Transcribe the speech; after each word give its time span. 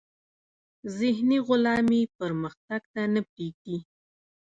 ذهني 0.97 1.37
غلامي 1.47 2.01
پرمختګ 2.17 2.81
ته 2.93 3.01
نه 3.13 3.21
پریږدي. 3.29 3.77